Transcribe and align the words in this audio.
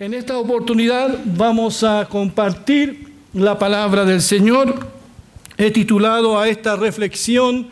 En 0.00 0.14
esta 0.14 0.38
oportunidad 0.38 1.14
vamos 1.26 1.84
a 1.84 2.06
compartir 2.06 3.12
la 3.34 3.58
palabra 3.58 4.06
del 4.06 4.22
Señor. 4.22 4.88
He 5.58 5.70
titulado 5.70 6.40
a 6.40 6.48
esta 6.48 6.74
reflexión 6.74 7.68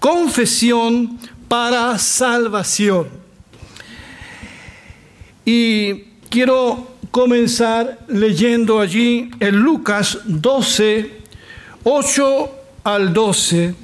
Confesión 0.00 1.20
para 1.46 1.96
Salvación. 1.98 3.06
Y 5.44 6.00
quiero 6.28 6.96
comenzar 7.12 8.00
leyendo 8.08 8.80
allí 8.80 9.30
en 9.38 9.60
Lucas 9.60 10.18
12, 10.24 11.12
8 11.84 12.50
al 12.82 13.12
12. 13.12 13.76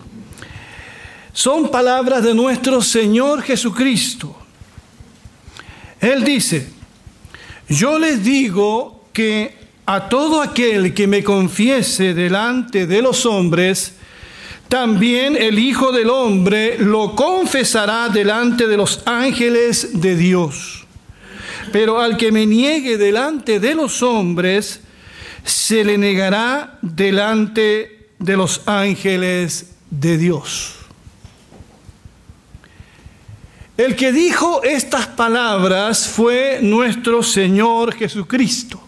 Son 1.32 1.70
palabras 1.70 2.24
de 2.24 2.34
nuestro 2.34 2.82
Señor 2.82 3.42
Jesucristo. 3.42 4.36
Él 6.00 6.24
dice, 6.24 6.73
yo 7.68 7.98
les 7.98 8.22
digo 8.22 9.04
que 9.12 9.54
a 9.86 10.08
todo 10.08 10.42
aquel 10.42 10.94
que 10.94 11.06
me 11.06 11.22
confiese 11.22 12.14
delante 12.14 12.86
de 12.86 13.02
los 13.02 13.26
hombres, 13.26 13.94
también 14.68 15.36
el 15.36 15.58
Hijo 15.58 15.92
del 15.92 16.10
Hombre 16.10 16.78
lo 16.78 17.14
confesará 17.14 18.08
delante 18.08 18.66
de 18.66 18.76
los 18.76 19.02
ángeles 19.06 20.00
de 20.00 20.16
Dios. 20.16 20.84
Pero 21.70 22.00
al 22.00 22.16
que 22.16 22.32
me 22.32 22.46
niegue 22.46 22.96
delante 22.98 23.60
de 23.60 23.74
los 23.74 24.02
hombres, 24.02 24.80
se 25.44 25.84
le 25.84 25.98
negará 25.98 26.78
delante 26.82 28.08
de 28.18 28.36
los 28.36 28.62
ángeles 28.66 29.72
de 29.90 30.16
Dios. 30.16 30.83
El 33.76 33.96
que 33.96 34.12
dijo 34.12 34.62
estas 34.62 35.08
palabras 35.08 36.06
fue 36.06 36.60
nuestro 36.62 37.24
Señor 37.24 37.92
Jesucristo. 37.94 38.80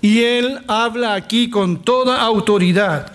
Y 0.00 0.22
Él 0.22 0.60
habla 0.66 1.14
aquí 1.14 1.50
con 1.50 1.82
toda 1.82 2.22
autoridad. 2.22 3.12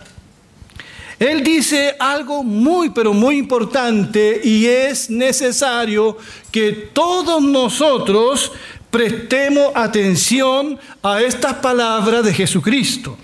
Él 1.17 1.43
dice 1.43 1.95
algo 1.99 2.43
muy, 2.43 2.91
pero 2.91 3.11
muy 3.11 3.37
importante 3.37 4.39
y 4.43 4.67
es 4.67 5.09
necesario 5.09 6.17
que 6.51 6.71
todos 6.71 7.41
nosotros 7.41 8.51
prestemos 8.91 9.71
atención 9.75 10.79
a 11.01 11.21
estas 11.21 11.55
palabras 11.55 12.23
de 12.23 12.33
Jesucristo. 12.33 13.17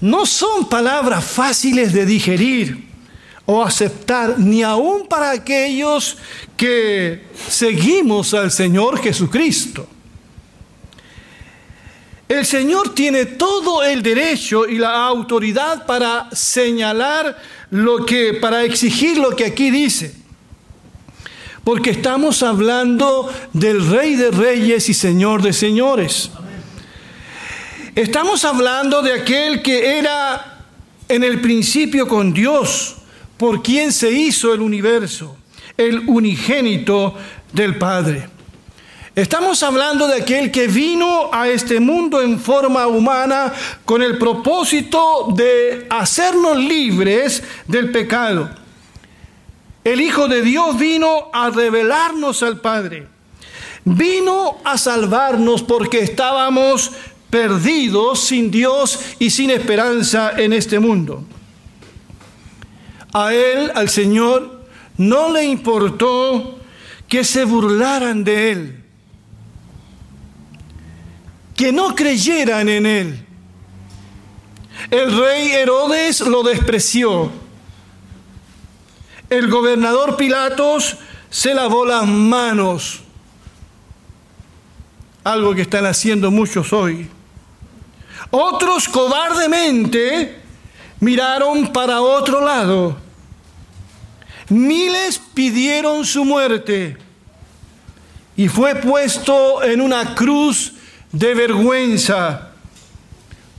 No 0.00 0.26
son 0.26 0.68
palabras 0.68 1.24
fáciles 1.24 1.92
de 1.92 2.04
digerir 2.04 2.85
o 3.46 3.62
aceptar, 3.62 4.38
ni 4.38 4.62
aún 4.64 5.06
para 5.06 5.30
aquellos 5.30 6.18
que 6.56 7.24
seguimos 7.48 8.34
al 8.34 8.50
Señor 8.50 9.00
Jesucristo. 9.00 9.88
El 12.28 12.44
Señor 12.44 12.92
tiene 12.92 13.24
todo 13.24 13.84
el 13.84 14.02
derecho 14.02 14.66
y 14.66 14.78
la 14.78 15.06
autoridad 15.06 15.86
para 15.86 16.28
señalar 16.32 17.40
lo 17.70 18.04
que, 18.04 18.34
para 18.34 18.64
exigir 18.64 19.16
lo 19.16 19.30
que 19.30 19.44
aquí 19.44 19.70
dice. 19.70 20.12
Porque 21.62 21.90
estamos 21.90 22.42
hablando 22.42 23.32
del 23.52 23.88
Rey 23.88 24.16
de 24.16 24.32
Reyes 24.32 24.88
y 24.88 24.94
Señor 24.94 25.40
de 25.40 25.52
Señores. 25.52 26.30
Estamos 27.94 28.44
hablando 28.44 29.02
de 29.02 29.14
aquel 29.14 29.62
que 29.62 29.98
era 29.98 30.64
en 31.08 31.22
el 31.22 31.40
principio 31.40 32.08
con 32.08 32.32
Dios 32.32 32.96
por 33.36 33.62
quien 33.62 33.92
se 33.92 34.10
hizo 34.10 34.54
el 34.54 34.60
universo, 34.60 35.36
el 35.76 36.08
unigénito 36.08 37.14
del 37.52 37.76
Padre. 37.76 38.28
Estamos 39.14 39.62
hablando 39.62 40.06
de 40.06 40.16
aquel 40.16 40.50
que 40.50 40.66
vino 40.66 41.30
a 41.32 41.48
este 41.48 41.80
mundo 41.80 42.20
en 42.20 42.38
forma 42.38 42.86
humana 42.86 43.52
con 43.86 44.02
el 44.02 44.18
propósito 44.18 45.28
de 45.34 45.86
hacernos 45.88 46.58
libres 46.58 47.42
del 47.66 47.90
pecado. 47.90 48.50
El 49.84 50.02
Hijo 50.02 50.28
de 50.28 50.42
Dios 50.42 50.78
vino 50.78 51.30
a 51.32 51.48
revelarnos 51.48 52.42
al 52.42 52.60
Padre. 52.60 53.06
Vino 53.84 54.58
a 54.64 54.76
salvarnos 54.76 55.62
porque 55.62 56.00
estábamos 56.00 56.92
perdidos 57.30 58.20
sin 58.20 58.50
Dios 58.50 58.98
y 59.18 59.30
sin 59.30 59.50
esperanza 59.50 60.32
en 60.36 60.52
este 60.52 60.78
mundo. 60.78 61.24
A 63.18 63.32
él, 63.32 63.72
al 63.74 63.88
Señor, 63.88 64.60
no 64.98 65.32
le 65.32 65.42
importó 65.42 66.58
que 67.08 67.24
se 67.24 67.46
burlaran 67.46 68.22
de 68.24 68.52
él, 68.52 68.84
que 71.56 71.72
no 71.72 71.94
creyeran 71.94 72.68
en 72.68 72.84
él. 72.84 73.26
El 74.90 75.18
rey 75.18 75.50
Herodes 75.50 76.20
lo 76.20 76.42
despreció. 76.42 77.32
El 79.30 79.48
gobernador 79.48 80.18
Pilatos 80.18 80.98
se 81.30 81.54
lavó 81.54 81.86
las 81.86 82.06
manos, 82.06 83.00
algo 85.24 85.54
que 85.54 85.62
están 85.62 85.86
haciendo 85.86 86.30
muchos 86.30 86.70
hoy. 86.70 87.08
Otros 88.30 88.86
cobardemente 88.90 90.42
miraron 91.00 91.72
para 91.72 92.02
otro 92.02 92.44
lado 92.44 93.05
Miles 94.48 95.20
pidieron 95.34 96.04
su 96.04 96.24
muerte 96.24 96.96
y 98.36 98.48
fue 98.48 98.74
puesto 98.76 99.62
en 99.62 99.80
una 99.80 100.14
cruz 100.14 100.74
de 101.10 101.34
vergüenza 101.34 102.50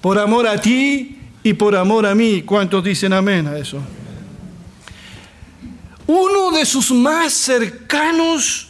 por 0.02 0.20
amor 0.20 0.48
a 0.48 0.62
ti 0.62 1.20
y 1.44 1.53
por 1.53 1.75
amor 1.75 2.06
a 2.06 2.16
mí. 2.16 2.44
¿Cuántos 2.44 2.84
dicen 2.84 3.14
amén 3.14 3.48
a 3.48 3.58
eso? 3.58 3.80
Uno 6.06 6.52
de 6.52 6.66
sus 6.66 6.92
más 6.92 7.34
cercanos 7.34 8.69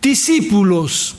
discípulos 0.00 1.14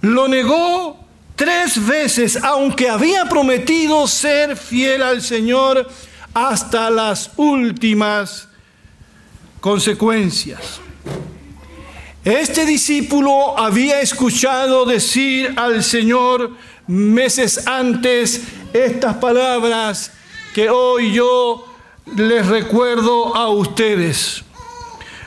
lo 0.00 0.26
negó 0.26 1.06
tres 1.36 1.86
veces, 1.86 2.36
aunque 2.42 2.88
había 2.88 3.26
prometido 3.26 4.06
ser 4.08 4.56
fiel 4.56 5.02
al 5.02 5.22
Señor 5.22 5.88
hasta 6.34 6.90
las 6.90 7.30
últimas 7.36 8.48
consecuencias. 9.60 10.80
Este 12.24 12.66
discípulo 12.66 13.56
había 13.58 14.00
escuchado 14.00 14.84
decir 14.84 15.54
al 15.56 15.84
Señor 15.84 16.50
meses 16.86 17.66
antes 17.66 18.42
estas 18.72 19.16
palabras 19.18 20.12
que 20.54 20.70
hoy 20.70 21.12
yo 21.12 21.64
les 22.16 22.46
recuerdo 22.46 23.36
a 23.36 23.48
ustedes. 23.48 24.45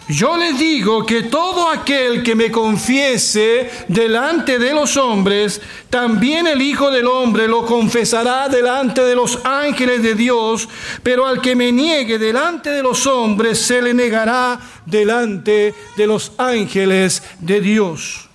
Yo 0.09 0.37
les 0.37 0.57
digo 0.57 1.05
que 1.05 1.21
todo 1.21 1.69
aquel 1.69 2.23
que 2.23 2.33
me 2.33 2.49
confiese 2.49 3.69
delante 3.87 4.57
de 4.57 4.73
los 4.73 4.97
hombres, 4.97 5.61
también 5.91 6.47
el 6.47 6.63
Hijo 6.63 6.89
del 6.89 7.05
Hombre 7.05 7.47
lo 7.47 7.63
confesará 7.63 8.49
delante 8.49 9.01
de 9.03 9.13
los 9.13 9.37
ángeles 9.43 10.01
de 10.01 10.15
Dios, 10.15 10.67
pero 11.03 11.27
al 11.27 11.39
que 11.41 11.55
me 11.55 11.71
niegue 11.71 12.17
delante 12.17 12.71
de 12.71 12.81
los 12.81 13.05
hombres, 13.05 13.59
se 13.59 13.83
le 13.83 13.93
negará 13.93 14.59
delante 14.83 15.75
de 15.95 16.07
los 16.07 16.31
ángeles 16.39 17.21
de 17.39 17.61
Dios. 17.61 18.29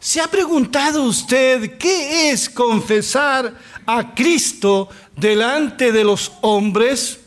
¿Se 0.00 0.22
ha 0.22 0.26
preguntado 0.26 1.02
usted 1.02 1.76
qué 1.76 2.30
es 2.30 2.48
confesar 2.48 3.52
a 3.84 4.14
Cristo 4.14 4.88
delante 5.14 5.92
de 5.92 6.02
los 6.02 6.32
hombres? 6.40 7.23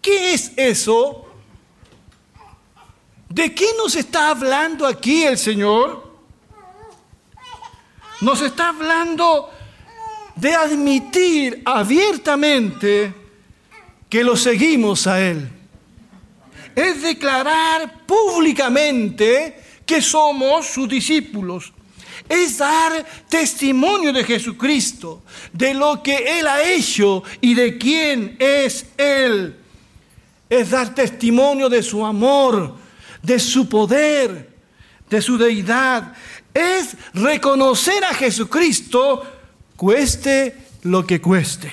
¿Qué 0.00 0.34
es 0.34 0.52
eso? 0.56 1.26
¿De 3.28 3.54
qué 3.54 3.66
nos 3.76 3.94
está 3.94 4.30
hablando 4.30 4.86
aquí 4.86 5.22
el 5.24 5.36
Señor? 5.36 6.08
Nos 8.20 8.40
está 8.40 8.70
hablando 8.70 9.50
de 10.34 10.54
admitir 10.54 11.62
abiertamente 11.64 13.12
que 14.08 14.24
lo 14.24 14.36
seguimos 14.36 15.06
a 15.06 15.20
Él. 15.20 15.48
Es 16.74 17.02
declarar 17.02 18.06
públicamente 18.06 19.62
que 19.84 20.00
somos 20.00 20.66
sus 20.66 20.88
discípulos. 20.88 21.72
Es 22.28 22.58
dar 22.58 23.04
testimonio 23.28 24.12
de 24.12 24.24
Jesucristo, 24.24 25.22
de 25.52 25.74
lo 25.74 26.02
que 26.02 26.38
Él 26.38 26.46
ha 26.46 26.62
hecho 26.62 27.22
y 27.40 27.54
de 27.54 27.78
quién 27.78 28.36
es 28.38 28.86
Él 28.96 29.57
es 30.48 30.70
dar 30.70 30.94
testimonio 30.94 31.68
de 31.68 31.82
su 31.82 32.04
amor, 32.04 32.74
de 33.22 33.38
su 33.38 33.68
poder, 33.68 34.50
de 35.08 35.22
su 35.22 35.36
deidad. 35.36 36.14
Es 36.54 36.96
reconocer 37.14 38.04
a 38.04 38.14
Jesucristo, 38.14 39.22
cueste 39.76 40.56
lo 40.82 41.06
que 41.06 41.20
cueste. 41.20 41.72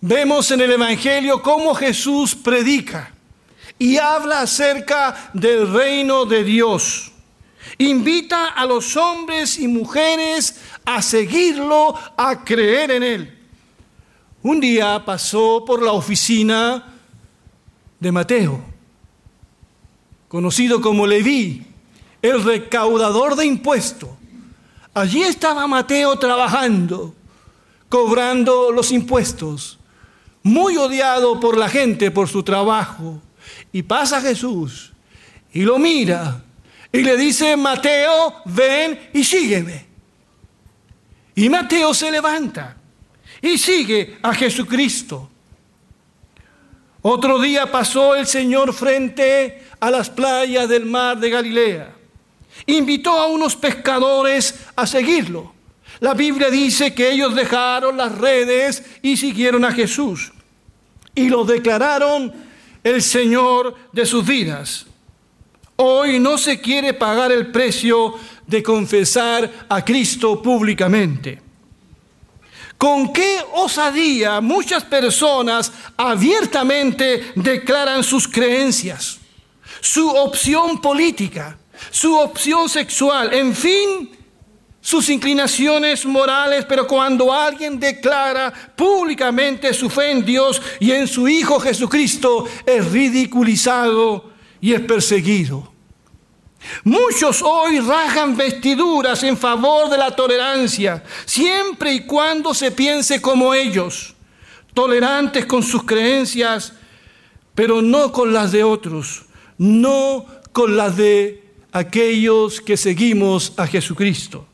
Vemos 0.00 0.50
en 0.50 0.60
el 0.60 0.72
Evangelio 0.72 1.40
cómo 1.40 1.74
Jesús 1.74 2.34
predica 2.34 3.10
y 3.78 3.96
habla 3.96 4.40
acerca 4.40 5.30
del 5.32 5.72
reino 5.72 6.26
de 6.26 6.44
Dios. 6.44 7.10
Invita 7.78 8.48
a 8.48 8.66
los 8.66 8.96
hombres 8.96 9.58
y 9.58 9.66
mujeres 9.66 10.60
a 10.84 11.00
seguirlo, 11.00 11.98
a 12.16 12.44
creer 12.44 12.90
en 12.90 13.02
él. 13.02 13.33
Un 14.44 14.60
día 14.60 15.02
pasó 15.06 15.64
por 15.64 15.82
la 15.82 15.92
oficina 15.92 16.84
de 17.98 18.12
Mateo, 18.12 18.62
conocido 20.28 20.82
como 20.82 21.06
Leví, 21.06 21.66
el 22.20 22.44
recaudador 22.44 23.36
de 23.36 23.46
impuestos. 23.46 24.10
Allí 24.92 25.22
estaba 25.22 25.66
Mateo 25.66 26.18
trabajando, 26.18 27.14
cobrando 27.88 28.70
los 28.70 28.92
impuestos, 28.92 29.78
muy 30.42 30.76
odiado 30.76 31.40
por 31.40 31.56
la 31.56 31.70
gente 31.70 32.10
por 32.10 32.28
su 32.28 32.42
trabajo. 32.42 33.22
Y 33.72 33.82
pasa 33.82 34.20
Jesús 34.20 34.92
y 35.54 35.62
lo 35.62 35.78
mira 35.78 36.44
y 36.92 37.00
le 37.00 37.16
dice, 37.16 37.56
Mateo, 37.56 38.42
ven 38.44 39.08
y 39.14 39.24
sígueme. 39.24 39.86
Y 41.34 41.48
Mateo 41.48 41.94
se 41.94 42.10
levanta 42.10 42.76
y 43.44 43.58
sigue 43.58 44.16
a 44.22 44.34
Jesucristo. 44.34 45.28
Otro 47.02 47.38
día 47.38 47.70
pasó 47.70 48.16
el 48.16 48.26
Señor 48.26 48.72
frente 48.72 49.62
a 49.78 49.90
las 49.90 50.08
playas 50.08 50.66
del 50.68 50.86
mar 50.86 51.18
de 51.18 51.28
Galilea. 51.28 51.94
Invitó 52.66 53.10
a 53.10 53.26
unos 53.26 53.54
pescadores 53.54 54.54
a 54.74 54.86
seguirlo. 54.86 55.52
La 56.00 56.14
Biblia 56.14 56.48
dice 56.48 56.94
que 56.94 57.12
ellos 57.12 57.34
dejaron 57.34 57.98
las 57.98 58.16
redes 58.16 58.82
y 59.02 59.18
siguieron 59.18 59.64
a 59.66 59.72
Jesús. 59.72 60.32
Y 61.14 61.28
lo 61.28 61.44
declararon 61.44 62.32
el 62.82 63.02
Señor 63.02 63.76
de 63.92 64.06
sus 64.06 64.26
vidas. 64.26 64.86
Hoy 65.76 66.18
no 66.18 66.38
se 66.38 66.60
quiere 66.60 66.94
pagar 66.94 67.30
el 67.30 67.52
precio 67.52 68.14
de 68.46 68.62
confesar 68.62 69.66
a 69.68 69.84
Cristo 69.84 70.40
públicamente. 70.40 71.43
¿Con 72.78 73.12
qué 73.12 73.38
osadía 73.52 74.40
muchas 74.40 74.84
personas 74.84 75.72
abiertamente 75.96 77.32
declaran 77.34 78.02
sus 78.02 78.28
creencias, 78.28 79.18
su 79.80 80.08
opción 80.08 80.80
política, 80.80 81.56
su 81.90 82.16
opción 82.16 82.68
sexual, 82.68 83.32
en 83.32 83.54
fin, 83.54 84.10
sus 84.80 85.08
inclinaciones 85.08 86.04
morales, 86.04 86.66
pero 86.68 86.86
cuando 86.86 87.32
alguien 87.32 87.80
declara 87.80 88.52
públicamente 88.76 89.72
su 89.72 89.88
fe 89.88 90.10
en 90.10 90.24
Dios 90.24 90.60
y 90.78 90.92
en 90.92 91.08
su 91.08 91.26
Hijo 91.26 91.58
Jesucristo, 91.58 92.46
es 92.66 92.92
ridiculizado 92.92 94.30
y 94.60 94.74
es 94.74 94.80
perseguido. 94.80 95.73
Muchos 96.82 97.42
hoy 97.42 97.80
rajan 97.80 98.36
vestiduras 98.36 99.22
en 99.22 99.36
favor 99.36 99.88
de 99.88 99.98
la 99.98 100.14
tolerancia, 100.14 101.02
siempre 101.24 101.92
y 101.92 102.06
cuando 102.06 102.54
se 102.54 102.70
piense 102.70 103.20
como 103.20 103.54
ellos, 103.54 104.14
tolerantes 104.72 105.46
con 105.46 105.62
sus 105.62 105.84
creencias, 105.84 106.72
pero 107.54 107.80
no 107.80 108.12
con 108.12 108.32
las 108.32 108.52
de 108.52 108.64
otros, 108.64 109.22
no 109.58 110.26
con 110.52 110.76
las 110.76 110.96
de 110.96 111.44
aquellos 111.72 112.60
que 112.60 112.76
seguimos 112.76 113.52
a 113.56 113.66
Jesucristo. 113.66 114.46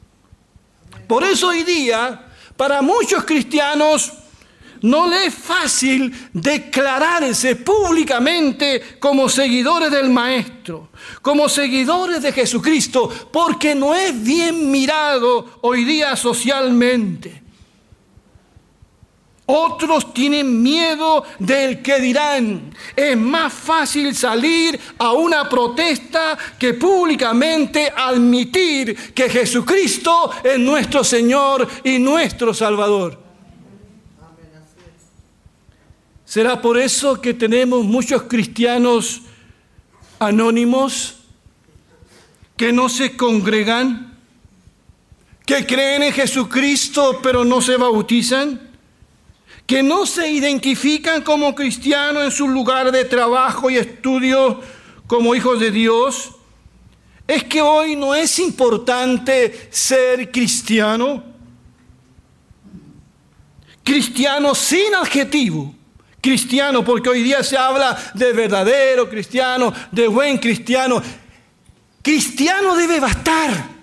Por 1.07 1.25
eso 1.25 1.49
hoy 1.49 1.63
día, 1.65 2.29
para 2.57 2.83
muchos 2.83 3.25
cristianos, 3.25 4.13
no 4.83 5.07
le 5.09 5.27
es 5.27 5.35
fácil 5.35 6.31
declararse 6.33 7.57
públicamente 7.57 8.99
como 8.99 9.29
seguidores 9.29 9.91
del 9.91 10.11
Maestro, 10.11 10.91
como 11.23 11.49
seguidores 11.49 12.23
de 12.23 12.33
Jesucristo, 12.33 13.11
porque 13.33 13.75
no 13.75 13.95
es 13.95 14.23
bien 14.23 14.71
mirado 14.71 15.59
hoy 15.63 15.85
día 15.85 16.17
socialmente. 16.17 17.43
Otros 19.53 20.15
tienen 20.15 20.63
miedo 20.63 21.25
del 21.41 21.83
que 21.83 21.99
dirán. 21.99 22.73
Es 22.95 23.17
más 23.17 23.53
fácil 23.53 24.15
salir 24.15 24.79
a 24.99 25.13
una 25.13 25.49
protesta 25.49 26.39
que 26.57 26.75
públicamente 26.75 27.93
admitir 27.95 29.13
que 29.13 29.29
Jesucristo 29.29 30.31
es 30.45 30.57
nuestro 30.57 31.03
Señor 31.03 31.67
y 31.83 31.99
nuestro 31.99 32.55
Salvador. 32.55 33.30
¿Será 36.31 36.63
por 36.63 36.79
eso 36.79 37.21
que 37.21 37.35
tenemos 37.35 37.85
muchos 37.85 38.23
cristianos 38.23 39.23
anónimos 40.21 41.17
que 42.57 42.73
no 42.73 42.89
se 42.89 43.17
congregan, 43.17 44.17
que 45.45 45.67
creen 45.67 46.05
en 46.05 46.13
Jesucristo 46.13 47.19
pero 47.21 47.45
no 47.45 47.61
se 47.61 47.77
bautizan, 47.77 48.61
que 49.67 49.83
no 49.83 50.07
se 50.07 50.31
identifican 50.31 51.23
como 51.23 51.53
cristianos 51.53 52.23
en 52.23 52.31
su 52.31 52.47
lugar 52.47 52.93
de 52.93 53.05
trabajo 53.05 53.69
y 53.69 53.79
estudio 53.79 54.61
como 55.09 55.35
hijos 55.35 55.59
de 55.59 55.73
Dios? 55.73 56.31
Es 57.27 57.43
que 57.43 57.61
hoy 57.61 57.97
no 57.97 58.15
es 58.15 58.39
importante 58.39 59.69
ser 59.73 60.31
cristiano, 60.31 61.25
cristiano 63.83 64.55
sin 64.55 64.95
adjetivo 64.95 65.80
cristiano, 66.21 66.85
porque 66.85 67.09
hoy 67.09 67.23
día 67.23 67.43
se 67.43 67.57
habla 67.57 67.97
de 68.15 68.33
verdadero 68.33 69.09
cristiano, 69.09 69.73
de 69.91 70.09
buen 70.09 70.39
cristiano. 70.39 71.03
Cristiano 72.03 72.77
debe 72.77 73.01
bastar. 73.01 73.81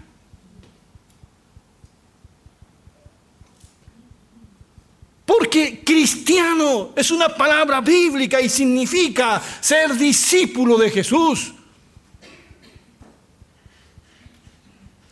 Porque 5.25 5.83
cristiano 5.83 6.93
es 6.95 7.11
una 7.11 7.27
palabra 7.27 7.81
bíblica 7.81 8.39
y 8.39 8.47
significa 8.47 9.41
ser 9.59 9.93
discípulo 9.95 10.77
de 10.77 10.89
Jesús. 10.89 11.53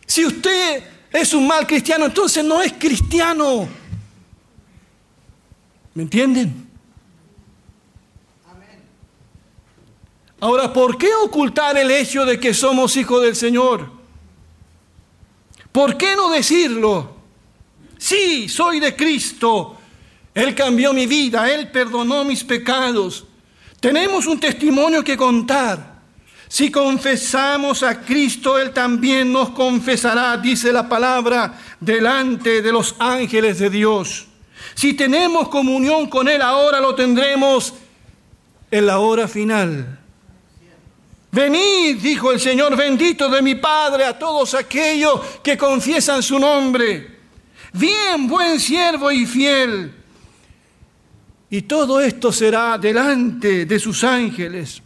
Si 0.06 0.24
usted 0.24 0.82
es 1.12 1.34
un 1.34 1.46
mal 1.46 1.66
cristiano, 1.66 2.06
entonces 2.06 2.42
no 2.42 2.62
es 2.62 2.72
cristiano. 2.72 3.68
¿Me 5.92 6.04
entienden? 6.04 6.65
Ahora, 10.46 10.72
¿por 10.72 10.96
qué 10.96 11.08
ocultar 11.12 11.76
el 11.76 11.90
hecho 11.90 12.24
de 12.24 12.38
que 12.38 12.54
somos 12.54 12.96
hijos 12.96 13.20
del 13.20 13.34
Señor? 13.34 13.90
¿Por 15.72 15.96
qué 15.96 16.14
no 16.14 16.30
decirlo? 16.30 17.16
Sí, 17.98 18.48
soy 18.48 18.78
de 18.78 18.94
Cristo. 18.94 19.76
Él 20.32 20.54
cambió 20.54 20.92
mi 20.92 21.04
vida, 21.08 21.52
Él 21.52 21.72
perdonó 21.72 22.22
mis 22.22 22.44
pecados. 22.44 23.24
Tenemos 23.80 24.28
un 24.28 24.38
testimonio 24.38 25.02
que 25.02 25.16
contar. 25.16 26.00
Si 26.46 26.70
confesamos 26.70 27.82
a 27.82 28.00
Cristo, 28.02 28.56
Él 28.56 28.70
también 28.70 29.32
nos 29.32 29.50
confesará, 29.50 30.36
dice 30.36 30.72
la 30.72 30.88
palabra, 30.88 31.58
delante 31.80 32.62
de 32.62 32.70
los 32.70 32.94
ángeles 33.00 33.58
de 33.58 33.68
Dios. 33.68 34.28
Si 34.76 34.94
tenemos 34.94 35.48
comunión 35.48 36.08
con 36.08 36.28
Él 36.28 36.40
ahora, 36.40 36.78
lo 36.78 36.94
tendremos 36.94 37.74
en 38.70 38.86
la 38.86 39.00
hora 39.00 39.26
final. 39.26 40.05
Venid, 41.36 41.98
dijo 41.98 42.32
el 42.32 42.40
Señor 42.40 42.74
bendito 42.74 43.28
de 43.28 43.42
mi 43.42 43.56
Padre, 43.56 44.06
a 44.06 44.18
todos 44.18 44.54
aquellos 44.54 45.20
que 45.42 45.54
confiesan 45.54 46.22
su 46.22 46.38
nombre. 46.38 47.14
Bien, 47.74 48.26
buen 48.26 48.58
siervo 48.58 49.12
y 49.12 49.26
fiel. 49.26 49.92
Y 51.50 51.60
todo 51.60 52.00
esto 52.00 52.32
será 52.32 52.78
delante 52.78 53.66
de 53.66 53.78
sus 53.78 54.02
ángeles. 54.02 54.80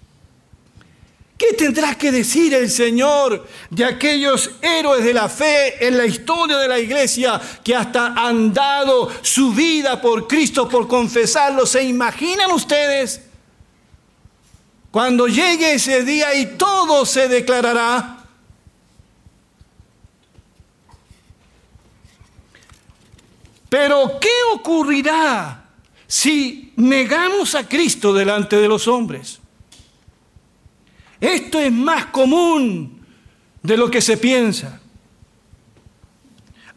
¿Qué 1.38 1.52
tendrá 1.56 1.94
que 1.94 2.10
decir 2.10 2.52
el 2.52 2.68
Señor 2.68 3.46
de 3.70 3.84
aquellos 3.84 4.50
héroes 4.60 5.04
de 5.04 5.14
la 5.14 5.28
fe 5.28 5.86
en 5.86 5.96
la 5.96 6.04
historia 6.04 6.56
de 6.56 6.66
la 6.66 6.80
iglesia 6.80 7.40
que 7.62 7.76
hasta 7.76 8.08
han 8.08 8.52
dado 8.52 9.08
su 9.22 9.52
vida 9.52 10.00
por 10.00 10.26
Cristo, 10.26 10.68
por 10.68 10.88
confesarlo? 10.88 11.64
¿Se 11.64 11.84
imaginan 11.84 12.50
ustedes? 12.50 13.29
Cuando 14.90 15.26
llegue 15.28 15.74
ese 15.74 16.04
día 16.04 16.34
y 16.34 16.56
todo 16.56 17.06
se 17.06 17.28
declarará, 17.28 18.20
Pero 23.70 24.18
¿qué 24.20 24.28
ocurrirá 24.52 25.64
si 26.06 26.72
negamos 26.76 27.54
a 27.54 27.66
Cristo 27.66 28.12
delante 28.12 28.56
de 28.56 28.66
los 28.68 28.88
hombres? 28.88 29.38
Esto 31.20 31.60
es 31.60 31.70
más 31.70 32.06
común 32.06 33.06
de 33.62 33.76
lo 33.76 33.88
que 33.88 34.00
se 34.00 34.16
piensa. 34.16 34.80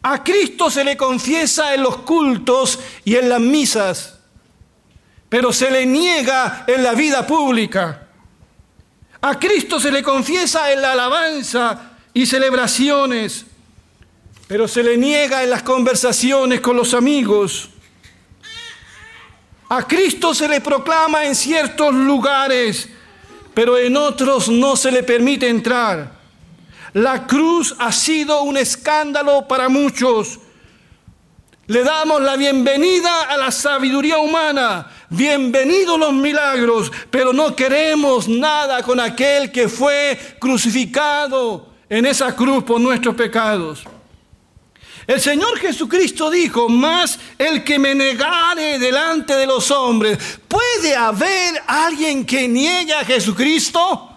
A 0.02 0.22
Cristo 0.22 0.70
se 0.70 0.84
le 0.84 0.96
confiesa 0.96 1.74
en 1.74 1.82
los 1.82 1.96
cultos 1.98 2.78
y 3.04 3.16
en 3.16 3.28
las 3.28 3.40
misas, 3.40 4.20
pero 5.28 5.52
se 5.52 5.70
le 5.72 5.86
niega 5.86 6.64
en 6.68 6.84
la 6.84 6.92
vida 6.92 7.26
pública. 7.26 8.03
A 9.26 9.38
Cristo 9.38 9.80
se 9.80 9.90
le 9.90 10.02
confiesa 10.02 10.70
en 10.70 10.82
la 10.82 10.92
alabanza 10.92 11.92
y 12.12 12.26
celebraciones, 12.26 13.46
pero 14.46 14.68
se 14.68 14.82
le 14.82 14.98
niega 14.98 15.42
en 15.42 15.48
las 15.48 15.62
conversaciones 15.62 16.60
con 16.60 16.76
los 16.76 16.92
amigos. 16.92 17.70
A 19.70 19.88
Cristo 19.88 20.34
se 20.34 20.46
le 20.46 20.60
proclama 20.60 21.24
en 21.24 21.34
ciertos 21.34 21.94
lugares, 21.94 22.90
pero 23.54 23.78
en 23.78 23.96
otros 23.96 24.50
no 24.50 24.76
se 24.76 24.92
le 24.92 25.02
permite 25.02 25.48
entrar. 25.48 26.12
La 26.92 27.26
cruz 27.26 27.74
ha 27.78 27.92
sido 27.92 28.42
un 28.42 28.58
escándalo 28.58 29.48
para 29.48 29.70
muchos. 29.70 30.38
Le 31.66 31.82
damos 31.82 32.20
la 32.20 32.36
bienvenida 32.36 33.22
a 33.22 33.38
la 33.38 33.50
sabiduría 33.50 34.18
humana, 34.18 34.86
bienvenidos 35.08 35.98
los 35.98 36.12
milagros, 36.12 36.92
pero 37.10 37.32
no 37.32 37.56
queremos 37.56 38.28
nada 38.28 38.82
con 38.82 39.00
aquel 39.00 39.50
que 39.50 39.66
fue 39.66 40.36
crucificado 40.38 41.72
en 41.88 42.04
esa 42.04 42.36
cruz 42.36 42.64
por 42.64 42.78
nuestros 42.78 43.14
pecados. 43.14 43.82
El 45.06 45.18
Señor 45.22 45.58
Jesucristo 45.58 46.28
dijo, 46.28 46.68
más 46.68 47.18
el 47.38 47.64
que 47.64 47.78
me 47.78 47.94
negare 47.94 48.78
delante 48.78 49.34
de 49.34 49.46
los 49.46 49.70
hombres, 49.70 50.18
¿puede 50.46 50.94
haber 50.94 51.62
alguien 51.66 52.26
que 52.26 52.46
niegue 52.46 52.92
a 52.92 53.06
Jesucristo? 53.06 54.10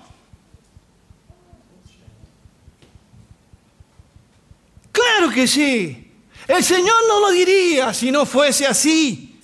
Claro 4.91 5.29
que 5.29 5.47
sí. 5.47 6.06
El 6.47 6.63
Señor 6.63 6.95
no 7.07 7.19
lo 7.19 7.31
diría 7.31 7.93
si 7.93 8.11
no 8.11 8.25
fuese 8.25 8.65
así. 8.65 9.39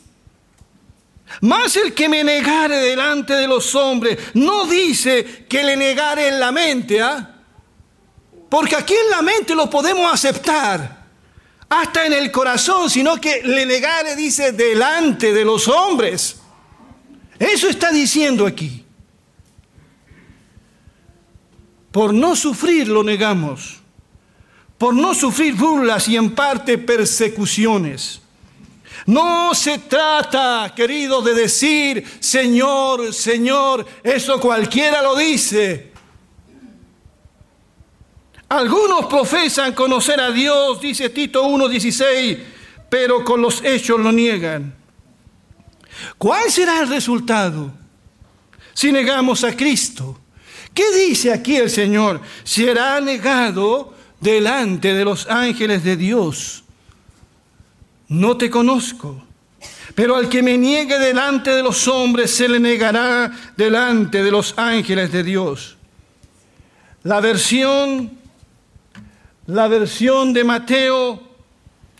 Más 1.41 1.75
el 1.75 1.93
que 1.93 2.07
me 2.07 2.23
negare 2.23 2.77
delante 2.77 3.33
de 3.33 3.47
los 3.47 3.73
hombres, 3.75 4.17
no 4.35 4.65
dice 4.65 5.45
que 5.49 5.63
le 5.63 5.75
negare 5.75 6.27
en 6.27 6.39
la 6.39 6.51
mente, 6.51 7.01
¿ah? 7.01 7.29
Porque 8.49 8.75
aquí 8.75 8.93
en 8.93 9.09
la 9.09 9.21
mente 9.21 9.55
lo 9.55 9.69
podemos 9.69 10.13
aceptar 10.13 11.03
hasta 11.69 12.05
en 12.05 12.13
el 12.13 12.31
corazón, 12.31 12.89
sino 12.89 13.19
que 13.19 13.41
le 13.41 13.65
negare, 13.65 14.15
dice, 14.15 14.51
delante 14.51 15.33
de 15.33 15.43
los 15.43 15.67
hombres. 15.67 16.37
Eso 17.39 17.67
está 17.67 17.91
diciendo 17.91 18.45
aquí. 18.45 18.85
Por 21.91 22.13
no 22.13 22.35
sufrir 22.35 22.87
lo 22.87 23.03
negamos, 23.03 23.82
por 24.83 24.93
no 24.93 25.13
sufrir 25.13 25.55
burlas 25.55 26.09
y 26.09 26.17
en 26.17 26.31
parte 26.35 26.77
persecuciones. 26.77 28.19
No 29.05 29.55
se 29.55 29.79
trata, 29.79 30.73
querido, 30.75 31.21
de 31.21 31.33
decir, 31.33 32.05
Señor, 32.19 33.13
Señor, 33.13 33.87
eso 34.03 34.41
cualquiera 34.41 35.01
lo 35.01 35.15
dice. 35.15 35.93
Algunos 38.49 39.05
profesan 39.05 39.71
conocer 39.71 40.19
a 40.19 40.31
Dios, 40.31 40.81
dice 40.81 41.07
Tito 41.07 41.45
1.16, 41.45 42.39
pero 42.89 43.23
con 43.23 43.41
los 43.41 43.63
hechos 43.63 43.97
lo 44.01 44.11
niegan. 44.11 44.75
¿Cuál 46.17 46.51
será 46.51 46.81
el 46.81 46.89
resultado 46.89 47.71
si 48.73 48.91
negamos 48.91 49.45
a 49.45 49.55
Cristo? 49.55 50.19
¿Qué 50.73 50.83
dice 51.07 51.31
aquí 51.31 51.55
el 51.55 51.69
Señor? 51.69 52.19
Será 52.43 52.99
negado 52.99 53.92
delante 54.23 54.93
de 54.93 55.05
los 55.05 55.27
ángeles 55.27 55.83
de 55.83 55.97
Dios. 55.97 56.63
No 58.07 58.37
te 58.37 58.49
conozco, 58.49 59.23
pero 59.93 60.15
al 60.15 60.29
que 60.29 60.41
me 60.41 60.57
niegue 60.57 60.97
delante 60.97 61.51
de 61.51 61.61
los 61.61 61.87
hombres 61.87 62.31
se 62.31 62.47
le 62.47 62.59
negará 62.59 63.31
delante 63.55 64.23
de 64.23 64.31
los 64.31 64.53
ángeles 64.57 65.11
de 65.11 65.23
Dios. 65.23 65.77
La 67.03 67.19
versión 67.19 68.23
la 69.47 69.67
versión 69.67 70.31
de 70.31 70.45
Mateo 70.45 71.21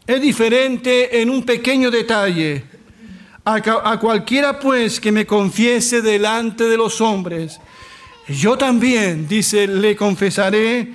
es 0.08 0.22
diferente 0.22 1.22
en 1.22 1.30
un 1.30 1.44
pequeño 1.44 1.92
detalle. 1.92 2.64
A, 3.44 4.00
cualquiera 4.00 4.58
pues 4.58 5.02
que 5.02 5.12
me 5.12 5.26
confiese 5.26 6.02
delante 6.02 6.64
de 6.64 6.78
los 6.78 7.02
hombres, 7.02 7.60
yo 8.30 8.58
también, 8.58 9.28
dice, 9.28 9.68
le 9.68 9.98
confesaré 9.98 10.94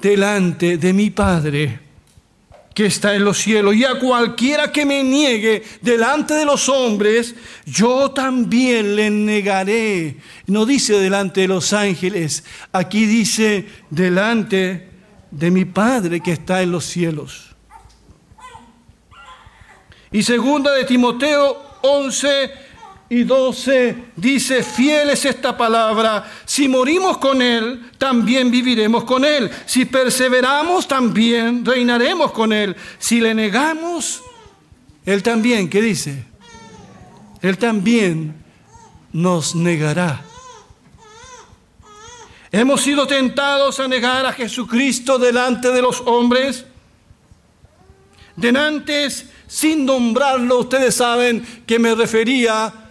delante 0.00 0.78
de 0.78 0.92
mi 0.92 1.10
Padre 1.10 1.88
que 2.78 2.86
está 2.86 3.16
en 3.16 3.24
los 3.24 3.38
cielos. 3.38 3.74
Y 3.74 3.84
a 3.84 3.98
cualquiera 3.98 4.70
que 4.70 4.86
me 4.86 5.02
niegue 5.02 5.64
delante 5.80 6.34
de 6.34 6.44
los 6.44 6.68
hombres, 6.68 7.34
yo 7.66 8.12
también 8.12 8.94
le 8.94 9.10
negaré. 9.10 10.16
No 10.46 10.64
dice 10.64 10.92
delante 10.94 11.40
de 11.40 11.48
los 11.48 11.72
ángeles, 11.72 12.44
aquí 12.70 13.04
dice 13.06 13.66
delante 13.90 14.90
de 15.30 15.50
mi 15.50 15.64
Padre 15.64 16.20
que 16.20 16.30
está 16.30 16.62
en 16.62 16.70
los 16.70 16.84
cielos. 16.84 17.56
Y 20.12 20.22
segunda 20.22 20.72
de 20.72 20.84
Timoteo 20.84 21.80
11 21.82 22.67
y 23.10 23.24
12 23.24 23.96
dice, 24.16 24.62
fiel 24.62 25.10
es 25.10 25.24
esta 25.24 25.56
palabra, 25.56 26.30
si 26.44 26.68
morimos 26.68 27.16
con 27.16 27.40
Él, 27.40 27.90
también 27.96 28.50
viviremos 28.50 29.04
con 29.04 29.24
Él. 29.24 29.50
Si 29.64 29.86
perseveramos, 29.86 30.86
también 30.86 31.64
reinaremos 31.64 32.32
con 32.32 32.52
Él. 32.52 32.76
Si 32.98 33.20
le 33.20 33.34
negamos, 33.34 34.22
Él 35.06 35.22
también, 35.22 35.70
¿qué 35.70 35.80
dice? 35.80 36.26
Él 37.40 37.56
también 37.56 38.34
nos 39.10 39.54
negará. 39.54 40.22
Hemos 42.52 42.82
sido 42.82 43.06
tentados 43.06 43.80
a 43.80 43.88
negar 43.88 44.26
a 44.26 44.32
Jesucristo 44.32 45.18
delante 45.18 45.70
de 45.70 45.80
los 45.80 46.02
hombres. 46.04 46.66
Denantes, 48.36 49.26
sin 49.46 49.86
nombrarlo, 49.86 50.58
ustedes 50.58 50.94
saben 50.94 51.62
que 51.66 51.78
me 51.78 51.94
refería 51.94 52.87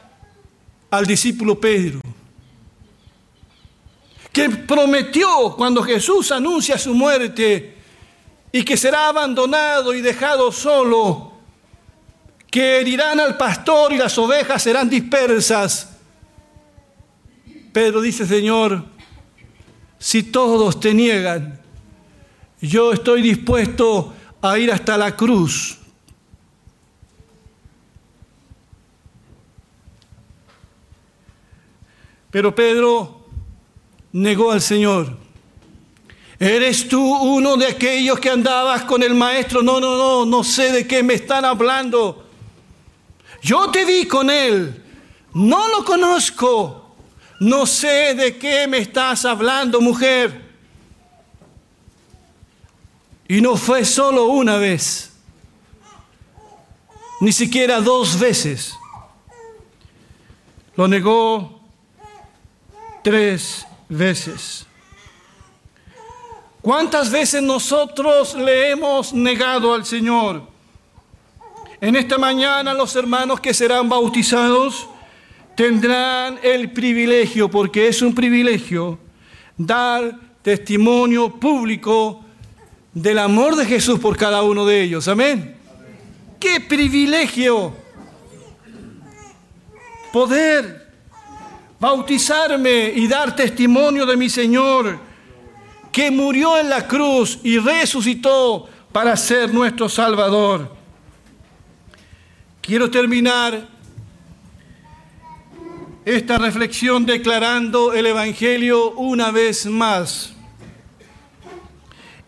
al 0.89 1.05
discípulo 1.05 1.59
Pedro, 1.59 1.99
que 4.31 4.49
prometió 4.49 5.55
cuando 5.55 5.81
Jesús 5.83 6.31
anuncia 6.31 6.77
su 6.77 6.93
muerte 6.93 7.75
y 8.51 8.63
que 8.63 8.77
será 8.77 9.07
abandonado 9.07 9.93
y 9.93 10.01
dejado 10.01 10.51
solo, 10.51 11.33
que 12.49 12.79
herirán 12.79 13.19
al 13.19 13.37
pastor 13.37 13.93
y 13.93 13.97
las 13.97 14.17
ovejas 14.17 14.63
serán 14.63 14.89
dispersas. 14.89 15.97
Pedro 17.73 18.01
dice, 18.01 18.25
Señor, 18.25 18.85
si 19.99 20.23
todos 20.23 20.79
te 20.79 20.93
niegan, 20.93 21.59
yo 22.61 22.93
estoy 22.93 23.21
dispuesto 23.21 24.13
a 24.41 24.57
ir 24.57 24.71
hasta 24.71 24.97
la 24.97 25.15
cruz. 25.15 25.77
Pero 32.31 32.53
Pedro 32.53 33.25
negó 34.11 34.51
al 34.51 34.61
Señor. 34.61 35.15
¿Eres 36.39 36.87
tú 36.87 37.01
uno 37.01 37.57
de 37.57 37.67
aquellos 37.67 38.19
que 38.19 38.29
andabas 38.29 38.83
con 38.83 39.01
el 39.01 39.15
maestro? 39.15 39.61
No, 39.61 39.79
no, 39.79 39.97
no, 39.97 40.25
no 40.25 40.43
sé 40.43 40.71
de 40.71 40.87
qué 40.87 41.01
me 41.01 41.15
están 41.15 41.45
hablando. 41.45 42.25
Yo 43.41 43.71
te 43.71 43.85
vi 43.85 44.05
con 44.05 44.29
él, 44.29 44.83
no 45.33 45.67
lo 45.69 45.83
conozco. 45.83 46.83
No 47.39 47.67
sé 47.67 48.15
de 48.15 48.37
qué 48.37 48.67
me 48.67 48.79
estás 48.79 49.23
hablando, 49.25 49.79
mujer. 49.79 50.47
Y 53.27 53.41
no 53.41 53.55
fue 53.57 53.85
solo 53.85 54.25
una 54.25 54.57
vez, 54.57 55.11
ni 57.19 57.31
siquiera 57.31 57.81
dos 57.81 58.17
veces. 58.17 58.73
Lo 60.75 60.87
negó 60.87 61.56
tres 63.07 63.65
veces. 63.87 64.65
¿Cuántas 66.61 67.09
veces 67.09 67.41
nosotros 67.41 68.35
le 68.35 68.71
hemos 68.71 69.13
negado 69.13 69.73
al 69.73 69.85
Señor? 69.85 70.43
En 71.79 71.95
esta 71.95 72.17
mañana 72.17 72.73
los 72.73 72.93
hermanos 72.97 73.39
que 73.39 73.53
serán 73.53 73.87
bautizados 73.87 74.89
tendrán 75.55 76.37
el 76.43 76.73
privilegio, 76.73 77.49
porque 77.49 77.87
es 77.87 78.01
un 78.01 78.13
privilegio, 78.13 78.99
dar 79.55 80.19
testimonio 80.41 81.29
público 81.29 82.25
del 82.93 83.19
amor 83.19 83.55
de 83.55 83.67
Jesús 83.67 84.01
por 84.01 84.17
cada 84.17 84.43
uno 84.43 84.65
de 84.65 84.81
ellos. 84.81 85.07
Amén. 85.07 85.55
¡Qué 86.41 86.59
privilegio! 86.59 87.73
Poder 90.11 90.76
bautizarme 91.79 92.91
y 92.95 93.07
dar 93.07 93.35
testimonio 93.35 94.05
de 94.05 94.17
mi 94.17 94.29
Señor, 94.29 94.99
que 95.91 96.11
murió 96.11 96.57
en 96.57 96.69
la 96.69 96.87
cruz 96.87 97.39
y 97.43 97.57
resucitó 97.57 98.67
para 98.91 99.15
ser 99.15 99.53
nuestro 99.53 99.87
Salvador. 99.89 100.75
Quiero 102.61 102.89
terminar 102.89 103.67
esta 106.03 106.37
reflexión 106.37 107.05
declarando 107.05 107.93
el 107.93 108.05
Evangelio 108.05 108.91
una 108.91 109.31
vez 109.31 109.65
más. 109.65 110.33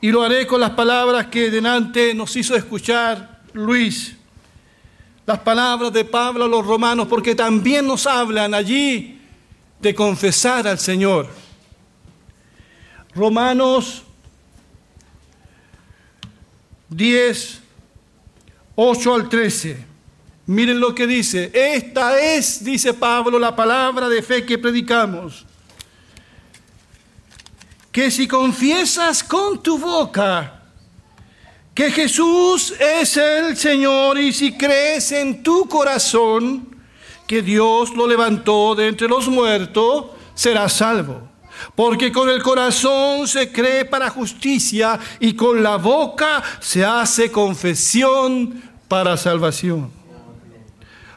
Y 0.02 0.12
lo 0.12 0.24
haré 0.24 0.48
con 0.48 0.62
las 0.62 0.72
palabras 0.72 1.28
que 1.28 1.50
delante 1.50 2.14
nos 2.14 2.36
hizo 2.36 2.56
escuchar 2.56 3.42
Luis, 3.54 4.16
las 5.26 5.40
palabras 5.40 5.92
de 5.92 6.06
Pablo 6.06 6.46
a 6.46 6.48
los 6.48 6.66
romanos, 6.66 7.08
porque 7.08 7.36
también 7.36 7.86
nos 7.86 8.08
hablan 8.08 8.54
allí 8.54 9.19
de 9.82 9.96
confesar 9.96 10.68
al 10.68 10.80
Señor. 10.80 11.30
Romanos 13.16 14.04
10, 16.90 17.60
8 18.76 19.14
al 19.14 19.30
13. 19.30 19.86
Miren 20.48 20.80
lo 20.80 20.96
que 20.96 21.06
dice. 21.06 21.52
Esta 21.54 22.20
es, 22.20 22.64
dice 22.64 22.94
Pablo, 22.94 23.38
la 23.38 23.56
palabra 23.56 24.10
de 24.10 24.22
fe 24.22 24.46
que 24.46 24.58
predicamos. 24.58 25.46
Que 27.92 28.10
si 28.12 28.28
confiesas 28.28 29.24
con 29.24 29.62
tu 29.62 29.78
boca 29.78 30.56
que 31.80 31.92
Jesús 31.92 32.74
es 32.78 33.16
el 33.16 33.56
Señor 33.56 34.20
y 34.20 34.34
si 34.34 34.58
crees 34.58 35.14
en 35.14 35.42
tu 35.42 35.66
corazón 35.70 36.76
que 37.30 37.44
Dios 37.44 37.96
lo 37.96 38.08
levantó 38.08 38.74
de 38.74 38.88
entre 38.88 39.08
los 39.08 39.28
muertos, 39.28 40.06
serás 40.34 40.74
salvo. 40.74 41.22
Porque 41.76 42.12
con 42.12 42.28
el 42.28 42.42
corazón 42.42 43.28
se 43.28 43.52
cree 43.52 43.86
para 43.86 44.10
justicia 44.10 45.00
y 45.20 45.36
con 45.36 45.62
la 45.62 45.76
boca 45.76 46.42
se 46.60 46.84
hace 46.84 47.32
confesión 47.32 48.60
para 48.88 49.16
salvación. 49.16 49.92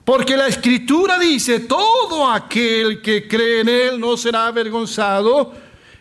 Porque 0.05 0.37
la 0.37 0.49
escritura 0.49 1.19
dice, 1.19 1.61
todo 1.61 2.31
aquel 2.31 3.01
que 3.01 3.27
cree 3.27 3.63
en 3.63 3.71
él 3.71 3.99
no 3.99 4.19
será 4.19 4.49
avergonzado. 4.49 5.55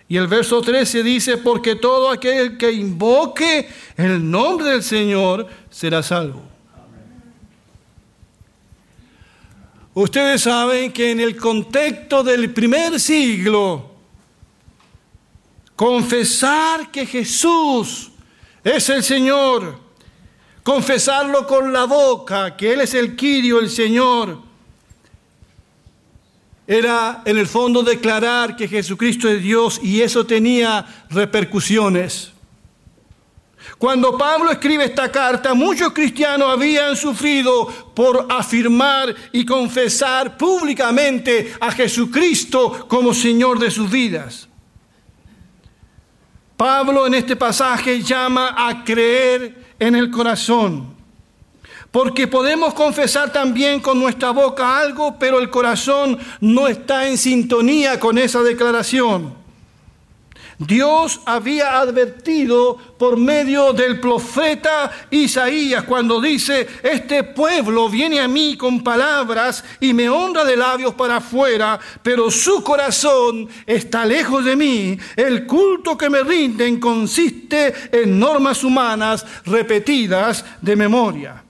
Y 0.09 0.17
el 0.17 0.27
verso 0.27 0.61
13 0.61 1.03
dice, 1.03 1.37
porque 1.37 1.75
todo 1.75 2.09
aquel 2.09 2.57
que 2.57 2.69
invoque 2.69 3.69
el 3.95 4.29
nombre 4.29 4.71
del 4.71 4.83
Señor 4.83 5.47
será 5.69 6.03
salvo. 6.03 6.50
Ustedes 9.93 10.41
saben 10.41 10.93
que 10.93 11.11
en 11.11 11.19
el 11.19 11.35
contexto 11.35 12.23
del 12.23 12.51
primer 12.51 12.99
siglo, 12.99 13.91
confesar 15.75 16.89
que 16.91 17.05
Jesús 17.05 18.11
es 18.63 18.89
el 18.89 19.03
Señor, 19.03 19.79
confesarlo 20.63 21.45
con 21.45 21.73
la 21.73 21.83
boca, 21.83 22.55
que 22.55 22.71
Él 22.73 22.81
es 22.81 22.93
el 22.93 23.15
Quirio, 23.17 23.59
el 23.59 23.69
Señor, 23.69 24.39
era 26.67 27.21
en 27.25 27.37
el 27.37 27.47
fondo 27.47 27.83
declarar 27.83 28.55
que 28.55 28.69
Jesucristo 28.69 29.27
es 29.27 29.43
Dios 29.43 29.81
y 29.83 30.01
eso 30.01 30.25
tenía 30.25 30.85
repercusiones. 31.09 32.31
Cuando 33.77 34.17
Pablo 34.17 34.51
escribe 34.51 34.85
esta 34.85 35.11
carta, 35.11 35.53
muchos 35.53 35.91
cristianos 35.93 36.51
habían 36.51 36.95
sufrido 36.95 37.67
por 37.93 38.27
afirmar 38.29 39.13
y 39.31 39.45
confesar 39.45 40.37
públicamente 40.37 41.53
a 41.59 41.71
Jesucristo 41.71 42.85
como 42.87 43.13
Señor 43.13 43.59
de 43.59 43.71
sus 43.71 43.89
vidas. 43.89 44.47
Pablo 46.57 47.07
en 47.07 47.15
este 47.15 47.35
pasaje 47.35 48.01
llama 48.01 48.53
a 48.55 48.83
creer 48.83 49.73
en 49.79 49.95
el 49.95 50.11
corazón. 50.11 50.95
Porque 51.89 52.27
podemos 52.27 52.73
confesar 52.73 53.33
también 53.33 53.79
con 53.79 53.99
nuestra 53.99 54.29
boca 54.29 54.79
algo, 54.79 55.17
pero 55.17 55.39
el 55.39 55.49
corazón 55.49 56.17
no 56.39 56.67
está 56.67 57.07
en 57.07 57.17
sintonía 57.17 57.99
con 57.99 58.17
esa 58.17 58.43
declaración. 58.43 59.40
Dios 60.67 61.21
había 61.25 61.79
advertido 61.79 62.77
por 62.99 63.17
medio 63.17 63.73
del 63.73 63.99
profeta 63.99 64.91
Isaías 65.09 65.85
cuando 65.85 66.21
dice, 66.21 66.67
este 66.83 67.23
pueblo 67.23 67.89
viene 67.89 68.19
a 68.19 68.27
mí 68.27 68.55
con 68.57 68.83
palabras 68.83 69.63
y 69.79 69.91
me 69.91 70.07
honra 70.07 70.45
de 70.45 70.55
labios 70.55 70.93
para 70.93 71.15
afuera, 71.17 71.79
pero 72.03 72.29
su 72.29 72.61
corazón 72.61 73.49
está 73.65 74.05
lejos 74.05 74.45
de 74.45 74.55
mí. 74.55 74.99
El 75.15 75.47
culto 75.47 75.97
que 75.97 76.11
me 76.11 76.21
rinden 76.21 76.79
consiste 76.79 77.73
en 77.91 78.19
normas 78.19 78.63
humanas 78.63 79.25
repetidas 79.45 80.45
de 80.61 80.75
memoria. 80.75 81.43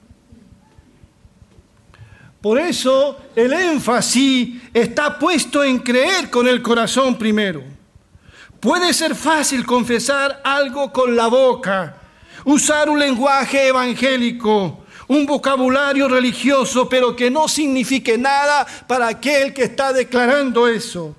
Por 2.40 2.58
eso 2.58 3.18
el 3.36 3.52
énfasis 3.52 4.62
está 4.74 5.20
puesto 5.20 5.66
en 5.66 5.80
creer 5.80 6.30
con 6.30 6.48
el 6.48 6.62
corazón 6.62 7.18
primero. 7.18 7.81
Puede 8.62 8.94
ser 8.94 9.16
fácil 9.16 9.66
confesar 9.66 10.40
algo 10.44 10.94
con 10.94 11.16
la 11.16 11.26
boca, 11.26 11.98
usar 12.46 12.92
un 12.92 13.00
lenguaje 13.00 13.70
evangélico, 13.70 14.86
un 15.08 15.26
vocabulario 15.26 16.08
religioso, 16.08 16.88
pero 16.88 17.16
que 17.16 17.32
no 17.32 17.48
signifique 17.48 18.20
nada 18.20 18.68
para 18.86 19.08
aquel 19.08 19.52
que 19.52 19.64
está 19.64 19.92
declarando 19.92 20.68
eso. 20.68 21.16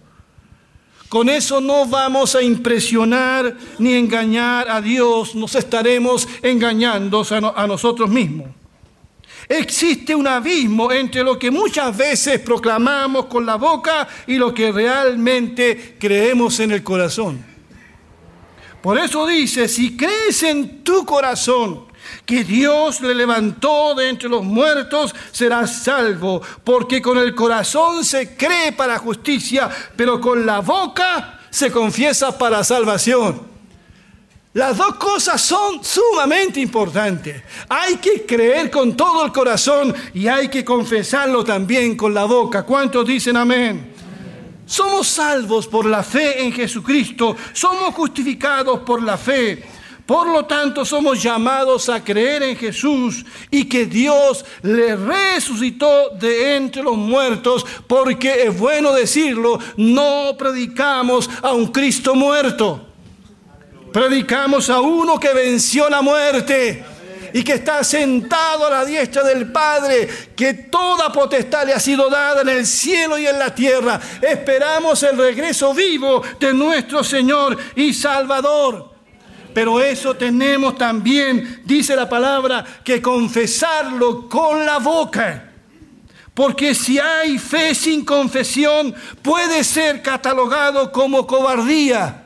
Con 1.08 1.28
eso 1.28 1.60
no 1.60 1.84
vamos 1.84 2.36
a 2.36 2.42
impresionar 2.42 3.56
ni 3.76 3.94
engañar 3.94 4.70
a 4.70 4.80
Dios, 4.80 5.34
nos 5.34 5.56
estaremos 5.56 6.28
engañando 6.42 7.26
a 7.56 7.66
nosotros 7.66 8.08
mismos. 8.08 8.61
Existe 9.52 10.14
un 10.14 10.26
abismo 10.26 10.90
entre 10.90 11.22
lo 11.22 11.38
que 11.38 11.50
muchas 11.50 11.94
veces 11.94 12.40
proclamamos 12.40 13.26
con 13.26 13.44
la 13.44 13.56
boca 13.56 14.08
y 14.26 14.36
lo 14.36 14.54
que 14.54 14.72
realmente 14.72 15.96
creemos 16.00 16.58
en 16.60 16.72
el 16.72 16.82
corazón. 16.82 17.44
Por 18.80 18.98
eso 18.98 19.26
dice, 19.26 19.68
si 19.68 19.94
crees 19.94 20.42
en 20.42 20.82
tu 20.82 21.04
corazón 21.04 21.84
que 22.24 22.44
Dios 22.44 23.02
le 23.02 23.14
levantó 23.14 23.94
de 23.94 24.08
entre 24.08 24.30
los 24.30 24.42
muertos, 24.42 25.14
serás 25.32 25.82
salvo, 25.82 26.40
porque 26.64 27.02
con 27.02 27.18
el 27.18 27.34
corazón 27.34 28.06
se 28.06 28.34
cree 28.34 28.72
para 28.72 28.98
justicia, 28.98 29.68
pero 29.94 30.18
con 30.18 30.46
la 30.46 30.60
boca 30.60 31.40
se 31.50 31.70
confiesa 31.70 32.38
para 32.38 32.64
salvación. 32.64 33.51
Las 34.54 34.76
dos 34.76 34.96
cosas 34.96 35.40
son 35.40 35.82
sumamente 35.82 36.60
importantes. 36.60 37.42
Hay 37.70 37.96
que 37.96 38.26
creer 38.26 38.70
con 38.70 38.94
todo 38.94 39.24
el 39.24 39.32
corazón 39.32 39.94
y 40.12 40.26
hay 40.26 40.48
que 40.48 40.62
confesarlo 40.62 41.42
también 41.42 41.96
con 41.96 42.12
la 42.12 42.24
boca. 42.24 42.62
¿Cuántos 42.62 43.06
dicen 43.06 43.38
amén? 43.38 43.94
Somos 44.66 45.08
salvos 45.08 45.66
por 45.66 45.86
la 45.86 46.02
fe 46.02 46.42
en 46.44 46.52
Jesucristo. 46.52 47.34
Somos 47.54 47.94
justificados 47.94 48.80
por 48.80 49.02
la 49.02 49.16
fe. 49.16 49.64
Por 50.04 50.26
lo 50.26 50.44
tanto, 50.44 50.84
somos 50.84 51.22
llamados 51.22 51.88
a 51.88 52.04
creer 52.04 52.42
en 52.42 52.56
Jesús 52.56 53.24
y 53.50 53.64
que 53.64 53.86
Dios 53.86 54.44
le 54.60 54.96
resucitó 54.96 56.10
de 56.10 56.56
entre 56.56 56.82
los 56.82 56.98
muertos, 56.98 57.64
porque 57.86 58.42
es 58.42 58.58
bueno 58.58 58.92
decirlo, 58.92 59.58
no 59.78 60.36
predicamos 60.36 61.30
a 61.40 61.52
un 61.52 61.68
Cristo 61.68 62.14
muerto. 62.14 62.91
Predicamos 63.92 64.70
a 64.70 64.80
uno 64.80 65.20
que 65.20 65.34
venció 65.34 65.88
la 65.90 66.00
muerte 66.00 66.84
y 67.34 67.42
que 67.42 67.54
está 67.54 67.82
sentado 67.84 68.66
a 68.66 68.70
la 68.70 68.84
diestra 68.84 69.22
del 69.22 69.50
Padre, 69.50 70.08
que 70.36 70.54
toda 70.54 71.12
potestad 71.12 71.66
le 71.66 71.72
ha 71.72 71.80
sido 71.80 72.08
dada 72.10 72.42
en 72.42 72.48
el 72.48 72.66
cielo 72.66 73.18
y 73.18 73.26
en 73.26 73.38
la 73.38 73.54
tierra. 73.54 74.00
Esperamos 74.20 75.02
el 75.02 75.16
regreso 75.16 75.74
vivo 75.74 76.22
de 76.38 76.52
nuestro 76.52 77.02
Señor 77.02 77.56
y 77.74 77.92
Salvador. 77.92 78.92
Pero 79.54 79.80
eso 79.82 80.14
tenemos 80.14 80.76
también, 80.76 81.62
dice 81.64 81.94
la 81.94 82.08
palabra, 82.08 82.64
que 82.82 83.02
confesarlo 83.02 84.28
con 84.28 84.64
la 84.64 84.78
boca. 84.78 85.50
Porque 86.32 86.74
si 86.74 86.98
hay 86.98 87.38
fe 87.38 87.74
sin 87.74 88.06
confesión, 88.06 88.94
puede 89.20 89.62
ser 89.64 90.00
catalogado 90.00 90.90
como 90.90 91.26
cobardía. 91.26 92.21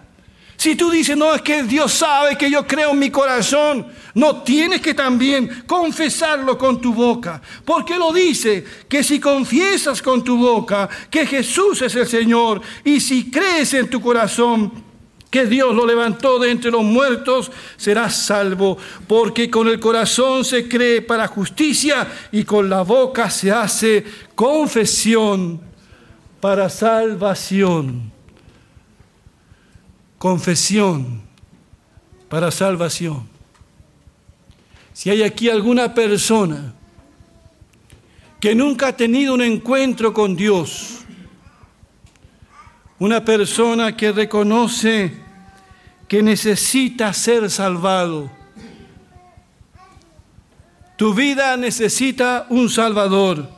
Si 0.57 0.75
tú 0.75 0.91
dices, 0.91 1.17
no, 1.17 1.35
es 1.35 1.43
que 1.43 1.63
Dios 1.63 1.93
sabe 1.93 2.37
que 2.37 2.51
yo 2.51 2.67
creo 2.67 2.93
en 2.93 2.99
mi 2.99 3.11
corazón, 3.11 3.87
no 4.15 4.43
tienes 4.43 4.81
que 4.81 4.95
también 4.95 5.65
confesarlo 5.67 6.57
con 6.57 6.81
tu 6.81 6.95
boca. 6.95 7.43
Porque 7.65 7.99
lo 7.99 8.13
dice, 8.13 8.65
que 8.89 9.05
si 9.05 9.21
confiesas 9.21 10.01
con 10.01 10.25
tu 10.25 10.39
boca 10.39 10.89
que 11.11 11.27
Jesús 11.27 11.83
es 11.83 11.95
el 11.95 12.07
Señor 12.07 12.63
y 12.85 13.01
si 13.01 13.31
crees 13.31 13.75
en 13.75 13.91
tu 13.91 14.01
corazón 14.01 14.73
que 15.31 15.45
Dios 15.45 15.75
lo 15.75 15.87
levantó 15.87 16.39
de 16.39 16.51
entre 16.51 16.71
los 16.71 16.83
muertos, 16.83 17.51
serás 17.77 18.17
salvo. 18.17 18.79
Porque 19.07 19.51
con 19.51 19.69
el 19.69 19.79
corazón 19.79 20.45
se 20.45 20.67
cree 20.67 21.03
para 21.03 21.29
justicia 21.29 22.09
y 22.33 22.45
con 22.45 22.71
la 22.71 22.81
boca 22.83 23.29
se 23.29 23.53
hace 23.53 24.05
confesión 24.35 25.61
para 26.41 26.71
salvación 26.71 28.16
confesión 30.27 31.23
para 32.29 32.51
salvación. 32.51 33.29
Si 34.93 35.09
hay 35.09 35.23
aquí 35.23 35.49
alguna 35.49 35.95
persona 35.95 36.75
que 38.41 38.53
nunca 38.53 38.89
ha 38.89 38.97
tenido 38.97 39.35
un 39.35 39.43
encuentro 39.43 40.13
con 40.13 40.35
Dios, 40.35 41.05
una 42.99 43.25
persona 43.25 43.97
que 43.97 44.11
reconoce 44.11 45.15
que 46.09 46.25
necesita 46.25 47.13
ser 47.13 47.49
salvado. 47.49 48.29
Tu 50.97 51.15
vida 51.15 51.57
necesita 51.57 52.49
un 52.51 52.69
Salvador. 52.69 53.49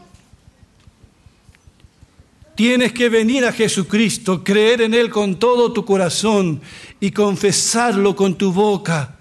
Tienes 2.59 2.92
que 2.92 3.09
venir 3.09 3.44
a 3.44 3.53
Jesucristo, 3.53 4.42
creer 4.42 4.81
en 4.81 4.92
Él 4.92 5.11
con 5.11 5.38
todo 5.38 5.73
tu 5.73 5.85
corazón 5.85 6.61
y 6.99 7.12
confesarlo 7.12 8.16
con 8.16 8.35
tu 8.35 8.53
boca 8.53 9.16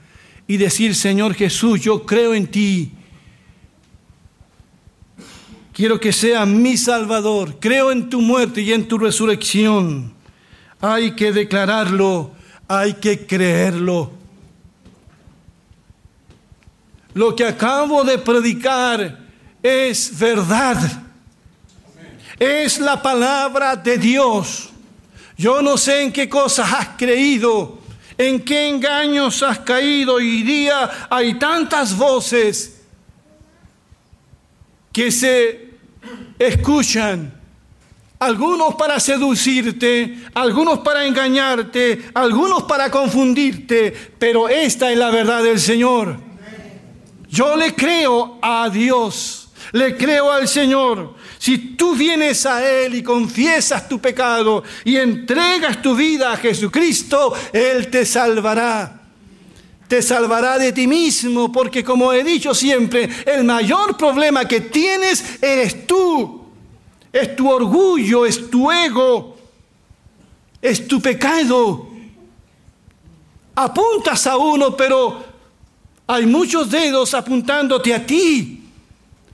y 0.47 0.57
decir, 0.57 0.95
Señor 0.95 1.35
Jesús, 1.35 1.79
yo 1.81 2.03
creo 2.03 2.33
en 2.33 2.47
ti. 2.47 2.91
Quiero 5.71 5.99
que 5.99 6.11
sea 6.11 6.47
mi 6.47 6.77
Salvador. 6.77 7.57
Creo 7.59 7.91
en 7.91 8.09
tu 8.09 8.21
muerte 8.21 8.61
y 8.61 8.73
en 8.73 8.87
tu 8.87 8.97
resurrección. 8.97 10.15
Hay 10.81 11.11
que 11.11 11.31
declararlo, 11.31 12.31
hay 12.67 12.95
que 12.95 13.27
creerlo. 13.27 14.13
Lo 17.13 17.35
que 17.35 17.45
acabo 17.45 18.03
de 18.03 18.17
predicar 18.17 19.27
es 19.61 20.17
verdad 20.17 21.06
es 22.39 22.79
la 22.79 23.01
palabra 23.01 23.75
de 23.75 23.97
Dios. 23.97 24.69
Yo 25.37 25.61
no 25.61 25.77
sé 25.77 26.01
en 26.01 26.11
qué 26.11 26.27
cosas 26.27 26.71
has 26.71 26.89
creído, 26.97 27.79
en 28.17 28.43
qué 28.43 28.69
engaños 28.69 29.43
has 29.43 29.59
caído. 29.59 30.15
Hoy 30.15 30.43
día 30.43 31.07
hay 31.09 31.35
tantas 31.35 31.95
voces 31.95 32.81
que 34.91 35.11
se 35.11 35.69
escuchan. 36.39 37.33
Algunos 38.19 38.73
para 38.73 38.99
seducirte, 38.99 40.25
algunos 40.33 40.79
para 40.79 41.05
engañarte, 41.05 42.09
algunos 42.15 42.63
para 42.63 42.89
confundirte, 42.89 43.93
pero 44.17 44.49
esta 44.49 44.91
es 44.91 44.97
la 44.97 45.11
verdad 45.11 45.43
del 45.43 45.59
Señor. 45.59 46.19
Yo 47.29 47.55
le 47.55 47.75
creo 47.75 48.39
a 48.41 48.69
Dios, 48.69 49.49
le 49.71 49.95
creo 49.95 50.31
al 50.31 50.47
Señor. 50.47 51.16
Si 51.47 51.59
tú 51.77 51.95
vienes 51.95 52.45
a 52.45 52.69
Él 52.69 52.95
y 52.95 53.01
confiesas 53.01 53.87
tu 53.87 53.99
pecado 53.99 54.65
y 54.83 54.97
entregas 54.97 55.81
tu 55.81 55.95
vida 55.95 56.33
a 56.33 56.35
Jesucristo, 56.35 57.33
Él 57.53 57.89
te 57.89 58.05
salvará. 58.05 59.03
Te 59.87 60.01
salvará 60.01 60.57
de 60.57 60.73
ti 60.73 60.87
mismo, 60.87 61.49
porque 61.49 61.85
como 61.85 62.11
he 62.11 62.25
dicho 62.25 62.53
siempre, 62.53 63.07
el 63.25 63.45
mayor 63.45 63.95
problema 63.95 64.45
que 64.45 64.59
tienes 64.59 65.41
eres 65.41 65.87
tú. 65.87 66.49
Es 67.13 67.33
tu 67.37 67.49
orgullo, 67.49 68.25
es 68.25 68.49
tu 68.49 68.69
ego, 68.69 69.37
es 70.61 70.85
tu 70.85 71.01
pecado. 71.01 71.87
Apuntas 73.55 74.27
a 74.27 74.35
uno, 74.35 74.75
pero 74.75 75.23
hay 76.07 76.25
muchos 76.25 76.69
dedos 76.69 77.13
apuntándote 77.13 77.93
a 77.93 78.05
ti. 78.05 78.56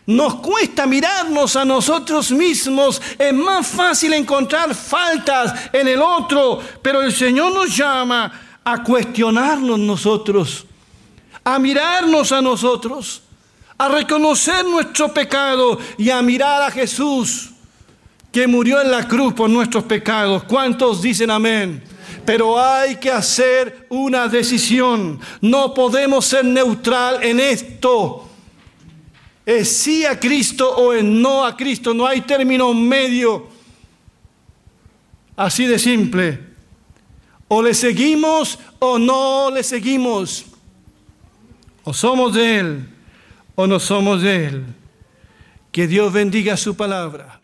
Nos 0.06 0.36
cuesta 0.36 0.86
mirarnos 0.86 1.56
a 1.56 1.64
nosotros 1.64 2.32
mismos. 2.32 3.02
Es 3.18 3.34
más 3.34 3.66
fácil 3.66 4.14
encontrar 4.14 4.76
faltas 4.76 5.54
en 5.72 5.88
el 5.88 6.02
otro, 6.02 6.60
pero 6.82 7.02
el 7.02 7.14
Señor 7.14 7.54
nos 7.54 7.76
llama 7.76 8.60
a 8.66 8.84
cuestionarnos 8.84 9.80
nosotros, 9.80 10.66
a 11.44 11.58
mirarnos 11.58 12.32
a 12.32 12.42
nosotros, 12.42 13.22
a 13.78 13.88
reconocer 13.90 14.66
nuestro 14.66 15.14
pecado 15.14 15.80
y 15.98 16.10
a 16.10 16.22
mirar 16.22 16.62
a 16.64 16.72
Jesús 16.72 17.52
que 18.32 18.48
murió 18.48 18.82
en 18.82 18.92
la 18.92 19.08
cruz 19.08 19.34
por 19.34 19.50
nuestros 19.50 19.86
pecados. 19.86 20.44
¿Cuántos 20.44 21.02
dicen 21.02 21.32
amén? 21.32 21.82
Pero 22.26 22.60
hay 22.60 22.98
que 22.98 23.12
hacer 23.12 23.86
una 23.90 24.28
decisión. 24.28 25.20
No 25.40 25.74
podemos 25.74 26.26
ser 26.26 26.44
neutral 26.44 27.24
en 27.24 27.40
esto 27.40 28.30
es 29.46 29.78
sí 29.78 30.06
a 30.06 30.20
Cristo 30.20 30.70
o 30.76 30.94
es 30.94 31.04
no 31.04 31.46
a 31.46 31.56
Cristo. 31.56 31.94
No 31.94 32.08
hay 32.08 32.22
término 32.22 32.74
medio. 32.74 33.48
Así 35.36 35.66
de 35.66 35.80
simple. 35.80 36.40
O 37.48 37.62
le 37.62 37.74
seguimos 37.74 38.58
o 38.80 38.98
no 38.98 39.52
le 39.52 39.64
seguimos. 39.64 40.46
O 41.84 41.94
somos 41.94 42.34
de 42.34 42.60
Él 42.60 42.90
o 43.56 43.68
no 43.68 43.80
somos 43.80 44.22
de 44.22 44.46
Él. 44.48 44.66
Que 45.72 45.88
Dios 45.88 46.14
bendiga 46.14 46.56
su 46.56 46.76
palabra. 46.76 47.43